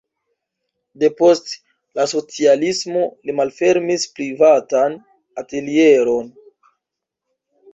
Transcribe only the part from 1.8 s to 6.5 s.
la socialismo li malfermis privatan atelieron.